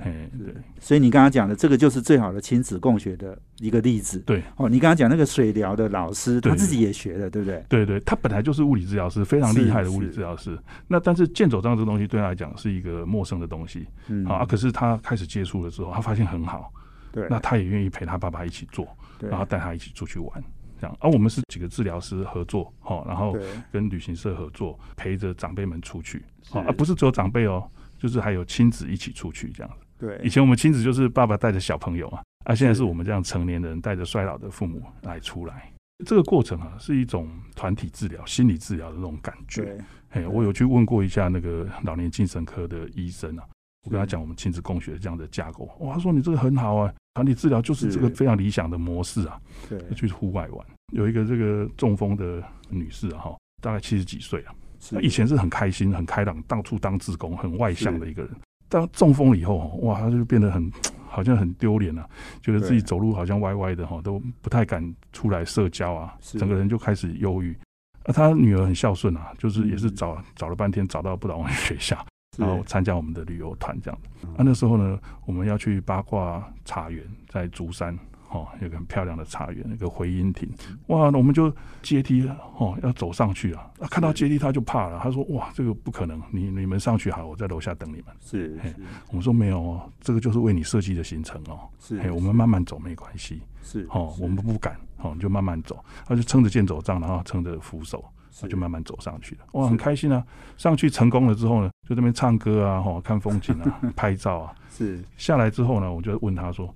[0.00, 4.18] 哎，对所以你刚刚讲的这个就是最好的亲子共学的一个例子。
[4.20, 7.62] 对哦，你刚刚讲那个水疗的老师，他自己也学了，对不对？
[7.68, 10.58] 对对，他本来就是物理治疗师，非常厉害的物理治疗师。
[10.88, 16.72] 那但是剑走杖这个东西对他来讲是一个陌生的东西嗯啊，可是他开始接触了之后，他发现很好，
[17.12, 18.88] 对，那他也愿意陪他爸爸一起做。
[19.16, 20.44] 对然后带他一起出去玩，
[20.84, 20.96] 这样。
[21.00, 23.34] 而、我们是几个治疗师合作，哈，然后
[23.72, 27.66] 跟旅行社合作，陪着长辈们出去，是啊，而不是只有长辈哦，
[27.98, 29.86] 就是还有亲子一起出去这样子。
[29.98, 35.70] 对以前我们亲子就是爸爸带着小朋友嘛，啊，现在是是我们这样成年人带着衰老的父母来出来。
[36.04, 39.62] 这个过程啊，是一种团体治疗、心理治疗的那种感觉。
[39.62, 39.78] 对
[40.10, 43.44] 哎，我有去问过一下那个老年精神科的医生啊，
[43.84, 49.40] 我跟他讲我们亲子共学这样的架构，哇，他说你这个很好啊，团体治疗就是这个非常理想的模式啊。
[49.68, 50.66] 对要去户外玩。
[50.92, 58.32] 有一个这个中风的女士啊，哈，大概七十几岁啊，是她以前是很开心、很开朗，到处当志工，很外向的一个人。
[58.68, 60.70] 当中风了以后，哇，她就变得很
[61.08, 62.08] 好像很丢脸啊，
[62.42, 67.56] 觉得自己走路好像歪歪的哈，都不太敢出来社交啊，整个人就开始忧郁。
[68.04, 72.04] 啊，她女儿很孝顺啊，就是也是嗯找找了半天找到不倒翁学校，是
[72.38, 74.00] 然后参加我们的旅游团这样
[74.36, 77.98] 啊，那时候呢，我们要去八卦茶园，在竹山
[78.30, 80.48] 哦，有个很漂亮的茶园，那个回音亭。
[80.88, 83.70] 哇，那我们就阶梯哦，要走上去啊。
[83.78, 88.06] 啊，看到阶梯他就怕了，他说：“哇，这个不可能，你你们上去好，我在楼下等你们。
[88.20, 88.74] 是是”
[89.10, 91.60] 我们说没有哦，这个就是为你设计的行程哦。
[91.78, 95.78] 是哎，我们慢慢走没关系是哦，我们不敢哦，你就慢慢走。
[96.04, 99.42] 他就撑着剑走杖，然后撑着扶手，是就慢慢走上去了。
[99.52, 100.22] 哇，很开心啊！
[100.56, 104.52] 上去成功了之后呢，就这边唱歌啊，哈，看风景啊， 拍照啊。
[104.68, 106.66] 是下来之后呢，我就问他说：“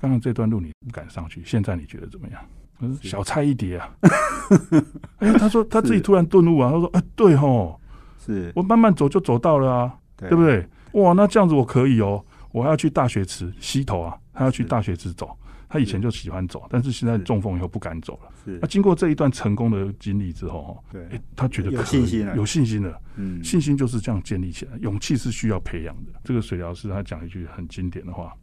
[0.00, 2.40] 刚刚这段路你不敢上去，现在你觉得怎么样？”
[2.78, 3.90] 他说：“是小菜一碟啊。
[5.18, 7.80] ”哎，他说他自己突然顿悟啊，他说：“哎，对吼，
[8.24, 10.44] 是，我慢慢走就走到了啊，对对不？
[10.44, 10.66] 对？
[10.92, 15.36] 哇，那这样子我可以哦，我还要去大学池溪头啊，他要去大学池走。
[15.70, 18.30] 他以前就喜欢走，但是现在中风以后不敢走了。
[18.44, 18.58] 是。
[18.60, 21.04] 那经过这一段成功的经历之后，哦，对。
[21.10, 22.36] 哎，他觉得有可以信心了。
[22.36, 23.00] 有信心了。
[23.14, 23.42] 嗯。
[23.44, 26.12] 信心就是这样建立起来，勇气是需要培养的。
[26.24, 28.34] 这个水疗师他讲一句很经典的话，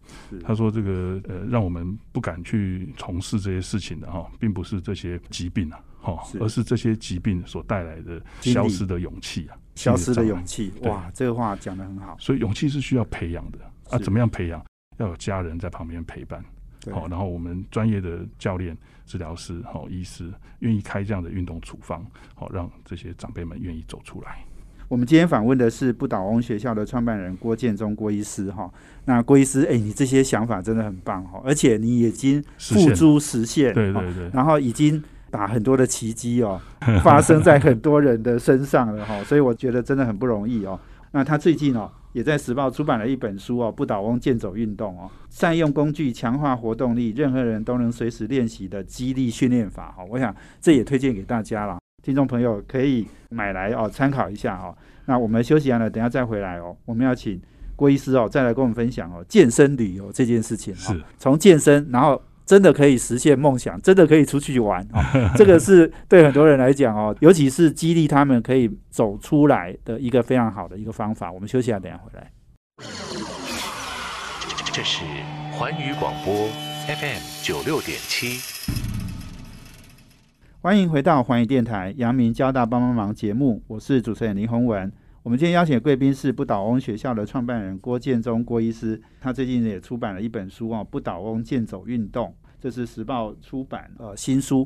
[0.41, 13.59] 他说：“这个呃，让我们不敢去从事这些事情的哈，并不是这些疾病啊，哈，而是这些疾病所带来的消失的勇气啊，消失的勇气，哇，这个话讲的很好，所以勇气是需要培养的。
[13.89, 13.99] 啊。
[13.99, 14.63] 怎么样培养？
[14.97, 16.47] 要有家人在旁边陪伴，对
[16.91, 24.43] 好，然后我们专业的教练、治疗师、好医师愿意开这样的运动处方，好让这些长辈们愿意走出来。
[24.87, 28.71] 我们今天访问的是不倒翁学校的创办人郭建中郭医师哈。
[29.03, 36.61] 那郭医师，哎、你这些想法真的很棒哈，而且你已经付诸实现，哦对对对，然后已经把很多的奇迹哦
[37.03, 40.79] 发生在很多人的身上了哈，所以我觉得真的很不容易哦。
[41.11, 50.03] 那他最近哦也在时报出版了一本书哦，《不倒翁健走运动》哦，善用工具强化活动力，任何人都能随时练习的激励训练法哈。
[50.09, 54.75] 我想这也推荐给大家了，听众朋友可以买来哦参考一下哦。
[55.05, 57.39] 那我们休息完了，等下再回来哦，我们要请
[57.75, 62.19] 郭医师哦再来跟我们分享哦健身旅游这件事情哦是，从健身然后。
[62.47, 65.03] 真的可以实现梦想，真的可以出去玩哦。
[65.35, 71.29] 这个是对很多人来讲哦，尤其是激励他们可以走出来的一个非常好的一个方法。
[71.29, 72.31] 我们休息一下，等下回来。
[74.71, 75.03] 这是
[75.51, 76.47] 环宇广播
[76.87, 78.39] FM 九六点七。
[80.61, 84.89] 欢迎回到环宇电台阳明交大帮帮忙节目，我是主持人林宏文。
[85.27, 92.27] 我们今天邀请的贵宾是不倒翁学校的创办人郭建中郭医师，他最近也出版了一本书哦，《不倒翁健走运动》。
[92.61, 94.65] 这是时报出版呃新书。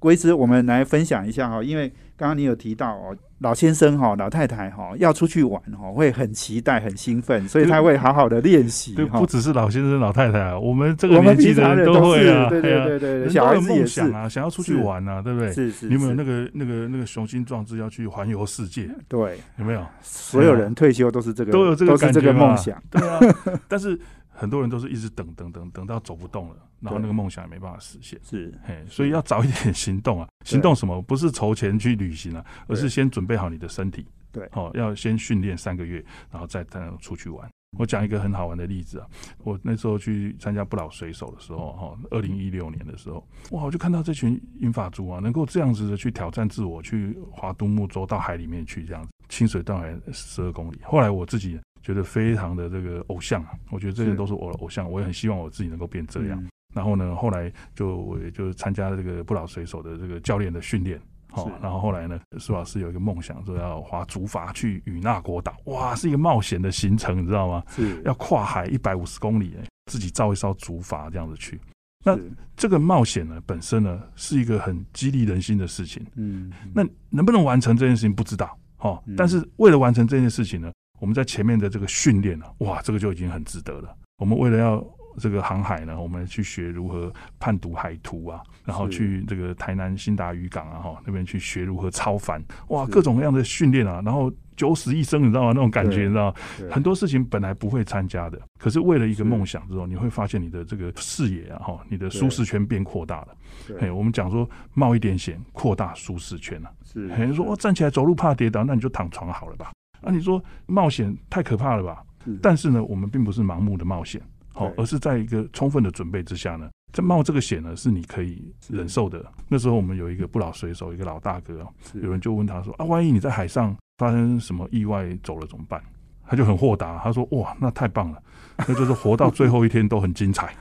[0.00, 9.26] 郭医师，我们来分享一下哈，因为刚刚你有提到哦，老先生哈、老太太哈要出去玩哈，会很期待、很兴奋，所以他会好好的练习对，哈不。
[9.26, 15.52] 只是老先生、老太太啊，我们这个年纪的人都会是啊，对对对对都有梦孩子也是想啊，想要出去玩啊，对不对？
[15.52, 18.88] 是是，你有没有那个那个那个雄心壮志要去环游世界？
[19.08, 19.82] 对，有没有？
[20.02, 22.76] 所有人退休都是这个，都有这个都是这个梦想。
[22.90, 23.18] 对啊，
[23.66, 23.98] 但是
[24.40, 28.18] 很多人都是一直等等等等到走不动了，然后那个梦想也没办法实现。
[28.24, 30.26] 是嘿，所以要早一点行动啊！
[30.46, 31.02] 行动什么？
[31.02, 34.06] 不是筹钱去旅行啊，而是先准备好你的身体。
[34.32, 37.46] 对哦，要先训练三个月，然后再再出去玩。
[37.76, 39.06] 我讲一个很好玩的例子啊，
[39.44, 50.80] 我那时候去参加不老水手的时候，哈，二零一六年的时候，哇，我就看到这群英法族啊，能够这样子的去挑战自我，去划独木舟到海里面去，这样子，清水断崖十二公里。
[50.82, 56.40] 后来我自己觉得非常的这个偶像啊，我觉得这些都是我的偶像，我也很希望我自己能够变这样。
[56.42, 61.00] 嗯然后呢，后来就我也就参加了这个不老水手的这个教练的训练。
[61.28, 67.64] 好、是然后后来呢，苏老师有一个梦想，说要划竹筏去与那国岛，哇，是一个冒险的行程，你知道吗？
[67.70, 71.60] 是要跨海一百五十公里，哎自己造一艘竹筏这样子去。
[72.04, 72.16] 那
[72.56, 76.06] 这个冒险呢，本身呢是一个很激励人心的事情。
[76.14, 83.92] 嗯，那能不能完成这件事情不知道，哦嗯，但是为了完成这件事情呢，我们在前面的这个训练呢，哇，这个就已经很值得了。
[84.18, 84.84] 我们为了要
[85.18, 95.48] 这个航海呢，我们去学如何判读海图啊，然后去这个台南新达渔港啊，哈那边去学如何超帆，哇，各种各样的训练啊，然后九死一生，你知道吗？
[95.48, 96.34] 那种感觉，你知道吗？
[96.70, 103.28] 很多事情本来不会参加的，可是为了一个梦想之后，你会发现你的这个视野啊，哈，你的舒适圈变扩大了。
[103.66, 106.70] 对嘿，我们讲说冒一点险，扩大舒适圈啊。
[106.84, 109.70] 是嘿，你说哦，站起来走路怕跌倒，那你就躺床好了吧？
[110.02, 112.04] 啊，你说冒险太可怕了吧？
[112.42, 114.20] 但是呢，我们并不是盲目的冒险，
[114.52, 119.24] 好、对而是在一个充分的准备之下呢，在冒这个险呢，是你可以忍受的。
[119.48, 125.82] 那时候我们有一个不老水手，一个老大哥有人就问他说啊，万一你在海上发生什么意外走了怎么办？
[126.30, 128.22] 他就很豁达，他说哇，那太棒了，
[128.56, 130.54] 那就是活到最后一天都很精彩，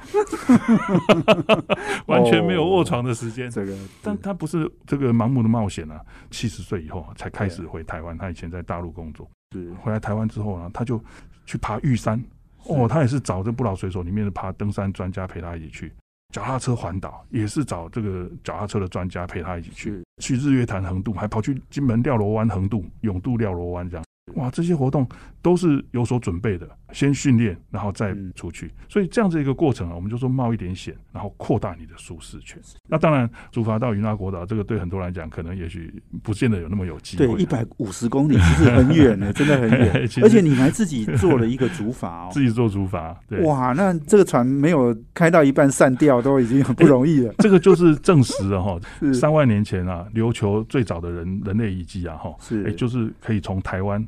[2.07, 3.51] 完全没有卧床的时间。
[3.51, 6.01] 这个，但他不是这个盲目的冒险啊，
[6.31, 8.17] 七十岁以后啊才开始回台湾。
[8.17, 10.99] 他以前在大陆工作，是回来台湾之后呢，他就
[11.45, 12.19] 去爬玉山。
[12.65, 15.93] 哦，他也是找这不老水手里面的爬登山专家陪他一起去。
[16.33, 20.01] 脚踏车环岛也是找这个脚踏车的专家陪他一起去。
[20.19, 24.03] 去日月潭横渡，还跑去金门廖罗湾横渡、永渡廖罗湾这样。
[24.35, 25.07] 哇，这些活动
[25.41, 28.31] 都是有所准备的，先训练，然后再嗯。
[28.35, 28.71] 出去。
[28.87, 32.57] 所以这样子一个过程啊，我们就说冒一点险，然后扩大你的舒适圈。
[32.87, 37.41] 那当然，竹筏到云拉国岛，这个对很多人来讲，可能也许不见得有那么有机会。
[37.41, 40.07] 一百五十公里其实很远呢， 真的很远。
[40.21, 42.29] 而且你还自己做了一个竹筏哦。
[42.31, 47.33] 自，己做竹筏，对，哇，那这个船没有开到一半散掉，都已经很不容易了。
[47.39, 48.79] 这个就是证实了哈，
[49.13, 52.63] 三万年前啊，琉球最早的人人类遗迹啊，哈，是。
[52.63, 54.05] 也就是可以从台湾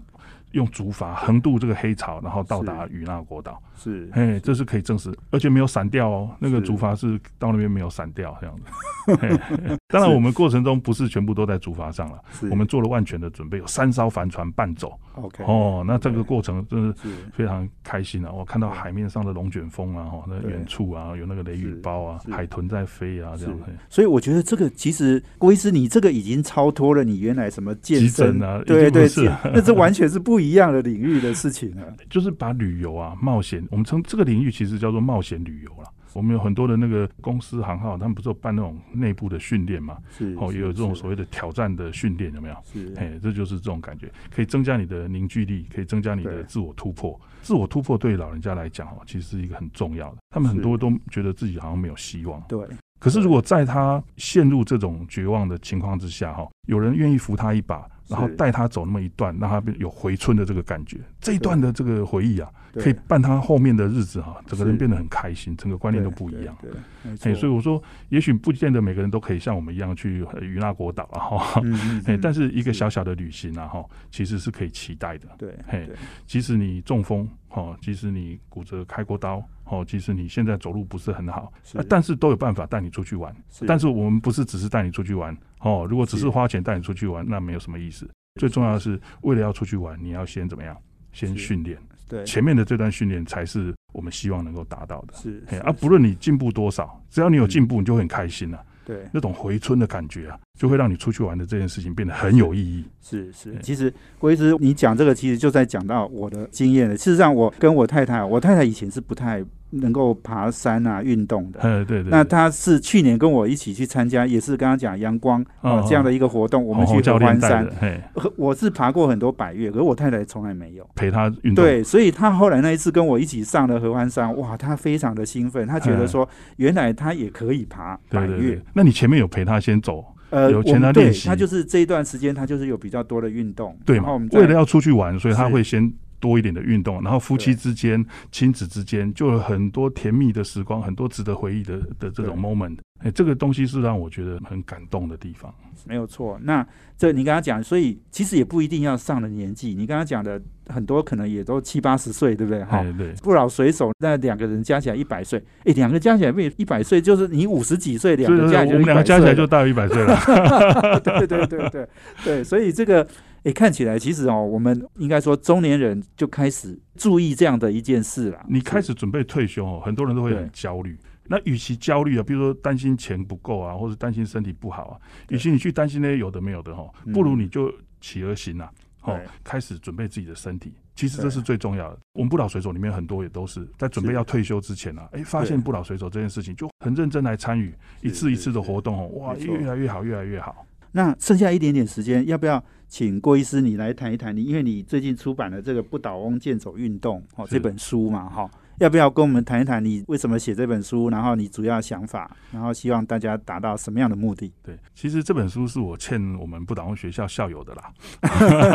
[0.51, 2.93] 用竹筏横渡这个黑潮，然后到达是。
[2.93, 3.61] 与那国岛。
[3.75, 6.29] 是嘿，这是可以证实，而且没有散掉哦。
[6.37, 9.77] 那个竹筏是到那边没有散掉这样子。
[9.87, 14.93] 当然，我们过程中不是全部都在竹筏上了，我们做了万全的准备，有三艘帆船伴走。
[15.15, 16.93] OK 哦，那这个过程真是。
[17.33, 18.31] 非常开心啊！
[18.31, 23.63] 我看到海面上的龙卷风啊，哈，那远处啊有那个雷雨包啊海豚在飞啊，这样是。
[23.65, 23.73] 嘿。
[23.89, 29.09] 所以我觉得这个其实郭医师，你这个已经超脱了你原来什么健身啊对对，
[29.45, 31.93] 那这完全是不一样的领域的事情了。
[32.09, 35.89] 就是把旅游啊、冒险，我们称这个领域其实叫做冒险旅游了。
[36.13, 39.97] 我们有很多的那个公司行号，他们不是有办那种内部的训练嘛？
[40.09, 42.55] 是哦，也有这种所谓谓的挑战的训练，有没有？
[42.65, 47.17] 是嘿，这就是这种感觉，可以增加你的凝聚力，可以增加你的自我突破。
[47.41, 50.17] 自我突破对老人家来讲哦，其实是一个很重要的。
[50.31, 52.41] 他们很多都觉得自己好像没有希望。
[52.47, 52.65] 对
[52.99, 66.55] 可是如果在他陷入这种绝望的情况之下，哈，有人愿意扶他一把，然后带他走那么一段，让他有回春的这个感觉，这一段的这个回忆啊，可以伴他后面的日子哈，整个人变得很开心，整个观念都不一样。
[66.61, 67.35] 对，对没嘿，错。
[67.35, 71.61] 所以我说，也许不见得每个人都可以像我们一样去呃与那国岛了，哈。
[71.63, 75.27] 嗯嗯嘿，嗯但是一个小小的旅行啊，哈，其实是可以期待的。
[75.37, 75.89] 对嘿
[76.27, 81.51] 即使你中风，哈，即使你骨折开过刀，哦，其实你现在走路不是很好，
[81.87, 83.33] 但是都有办法带你出去玩。
[83.49, 88.05] 是但是我们不是只是带你出去玩，哦，如果只是是花钱带你出去玩，那没有什么意思。
[88.39, 90.77] 最重要的是，为了要出去玩，你要先怎么样？
[91.13, 95.13] 先训练，对前面的这段训练才是我们希望能够达到的。
[95.13, 102.85] 是是啊，不论你进步多少，只要你有进步，你就会很开心了、对那种回春的感觉啊，就会让你出去玩的这件事情变得很有意义。
[103.01, 106.95] 是是，其实郭医师，你讲这个其实就在讲到我的经验了。
[106.95, 111.59] 事实上，我跟我太太，我太太以前是不太能够爬山啊运动的。
[111.65, 117.67] 嗯，对对，那她是去年跟我一起去参加，也是刚刚讲阳光啊哦这样的一个活动，我们去合欢山。
[117.79, 120.87] 嘿，呃我是爬过很多百越，可是我太太从来没有。
[120.93, 121.65] 陪她运动。
[121.65, 134.15] 对，所以她后来那一次跟我一起上了合欢山，哇，她非常的兴奋，她觉得说原来她也可以爬百越那你前面有陪她先走，呃，有我们对请她练习他就是这一段时间，他就是有比较多的运动，对嘛？
[134.31, 142.77] 为了要出去玩，所以他会先多一点的运动，然后夫妻之间、亲子之间就有很多甜蜜的时光，很多值得回忆的的这种 moment。
[143.03, 145.51] 哎，这个东西是让我觉得很感动的地方。
[145.85, 146.39] 没有错。
[146.43, 146.65] 那
[146.95, 152.63] 这你刚刚讲，所以其实也不一定要上了年纪，你刚刚讲的很多可能也都七八十岁，对不对？
[152.63, 160.15] 哈，哎，对，不老水手那两个人加起来一百岁，诶，两个加起来被一百岁，就是你五十几岁，两个加起来我们两个加起来就就大于一百岁了。
[160.15, 161.89] 100岁了对对对对
[162.23, 163.07] 对，所以这个
[163.43, 168.45] 诶看起来其实哦，我们应该说中年人就开始注意这样的一件事了。
[168.47, 170.97] 你开始准备退休哦，很多人都会很焦虑。
[171.27, 174.93] 那与其焦虑啊，比如说担心钱不够啊，或者担心身体不好啊，
[175.29, 178.69] 与其你去担心那些有的没有的哈，嗯不如你就起而行啊，
[179.03, 180.73] 哦，开始准备自己的身体。
[180.93, 181.97] 其实这是最重要的。
[182.13, 190.65] 我们不老水手里面很多也都是在准备要退休之前啊，哎，发现不老水手这件事情就很认真来参与一次一次的活动哦，哇，越来越好，越来越好。
[190.91, 192.61] 那剩下一点点时间，要不要
[192.91, 194.43] 请郭医师你来谈一谈你？
[194.43, 201.09] 因为你最近出版了这个《不倒翁健走运动》哦这本书嘛，哈、要不要跟我们谈一谈你为什么写这本书？
[201.09, 204.51] 然后你主要想法，然后希望大家达到什么样的目的？
[204.61, 207.93] 对，其实这本书是我欠我们不倒翁学校校友的啦，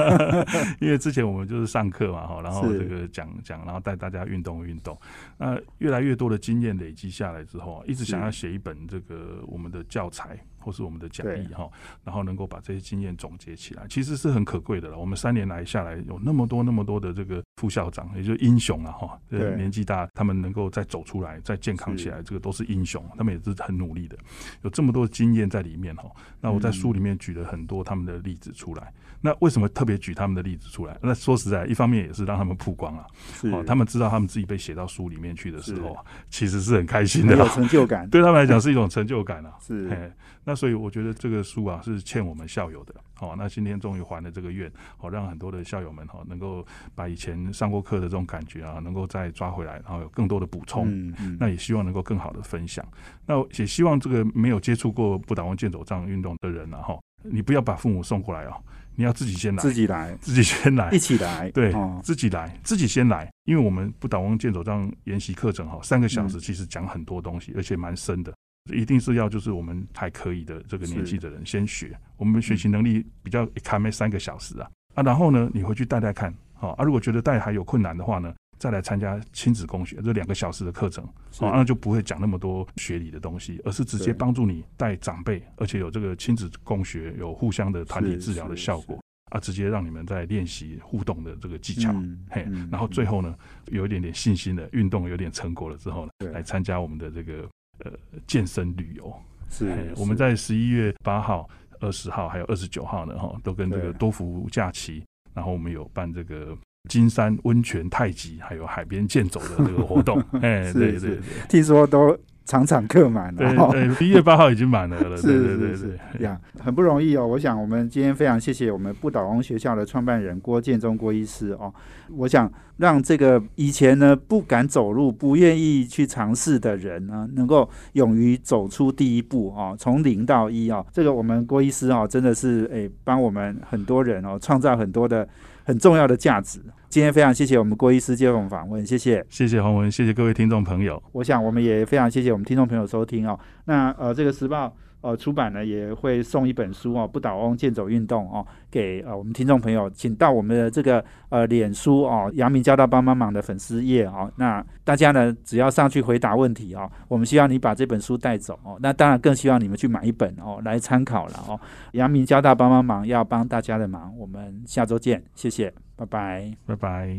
[0.81, 4.99] 因为之前我们就是上课嘛，哈，然后这个讲讲，然后带大家运动运动。
[5.37, 11.71] 那越来越多的经验累积下来之后啊，一直想要写一本这个我们的教材或是我们的讲义哈，
[12.03, 14.99] 然后能够把这些经验总结起来，其实是很可贵的了。
[14.99, 24.17] 我们三年来下来，有那么多那么多的这个副校长，也就是英雄啊哈，年纪大，他们能够再走出来，再健康起来，这个都是英雄，他们也是很努力的。
[24.61, 26.05] 有这么多经验在里面哈。
[26.39, 28.93] 那我在书里面举了很多他们的例子出来。
[29.23, 30.99] 那为什么特别举他们的例子出来？
[31.03, 33.07] 那说实在，一方面也是让他们曝光啊，
[33.45, 39.57] 哦，他们知道他们自己被写到书里面去的时候啊，其实是很开心的啦，成就感，对他们来讲是一种成就感啊。
[39.67, 40.13] 是，
[40.45, 42.95] 那所以我觉得这个书啊是欠我们校友的。
[43.19, 50.89] 好、那今天终于还了这个愿，好、让很多的校友们哈、能够把以前上过课的这种感觉啊，能够再抓回来，然后有更多的补充。
[50.89, 52.87] 嗯嗯那也希望能够更好的分享。
[53.27, 58.57] 那也希望这个没有接触过不倒翁健走杖运动的人啊，哈，你不要把父母送过来哦，
[58.95, 60.99] 你要自己先来，自己来，自己先来一。
[60.99, 68.33] 起来，对哦，自己来，自己先来，因为我们不倒翁健走杖研习课程哈，三个小时嗯其实讲很多东西，而且蛮深的。
[68.75, 88.99] 一定是要就是我们还可以的这个年纪的人先学，我们学习能力比较卡没三个小时啊啊，然后呢，你回去带带看，好啊，如果觉得带还有困难的话呢，再来参加亲子共学这两个小时的课程，是哦，那就不会讲那么多学理的东西，而是直接对帮助你带长辈，而且有这个亲子共学，有互相的团体治疗的效果
[89.31, 91.93] 啊，直接让你们在练习互动的这个技巧。
[91.93, 93.35] 嗯嘿嗯，然后最后呢，
[93.67, 97.49] 有一点点信心的运动有点成果了之后呢对，来参加我们的这个
[97.85, 97.93] 呃
[98.27, 99.15] 健身旅游。
[99.49, 101.49] 是我们在十一月八号、
[101.81, 105.05] 二十号还有二十九号呢，哈，都跟这个多福假期，
[105.37, 106.57] 然后我们有办这个
[106.89, 110.18] 金山温泉太极，还有海边健走的这个活动。
[110.41, 111.18] 哎，对对对。
[111.47, 117.27] 听说都场场客满了，对哦对，一月八号已经满了 是是对是，呀，很不容易哦。
[117.27, 121.75] 我想我们今天非常谢谢我们不倒翁学校的创办人郭建中郭医师哦。
[122.15, 130.87] 我想让这个以前呢不敢走路、不愿意去尝试的人呢，能够勇于走出第一步哦，从零到一哦。
[130.93, 135.29] 这个我们郭医师哦，真的是诶帮我们很多人哦创造很多的
[135.65, 136.61] 很重要的价值。
[136.89, 139.24] 今天非常谢谢我们郭医师接受我们访问，谢谢。
[139.28, 141.03] 谢谢洪文，谢谢各位听众朋友。
[141.12, 143.39] 我想我们也非常谢谢我们听众朋友收听哦。
[143.64, 154.31] 那呃，这个时报呃出版呢也会送一本书哦，《不倒翁健走运动》哦，给呃我们听众朋友，请到我们的这个呃脸书哦，阳明交大帮帮忙的粉丝页哦。
[154.37, 158.77] 那大家呢只要上去回答问题哦，我们希望你把这本书带走哦。
[158.81, 161.61] 那当然更希望你们去买一本哦来参考了哦。
[161.93, 166.53] 阳明交大帮帮忙要帮大家的忙，我们下周见，谢谢，拜拜。
[166.67, 167.17] 拜拜。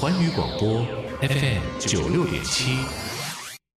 [0.00, 0.84] 环宇广播
[1.20, 3.03] FM 九六点七。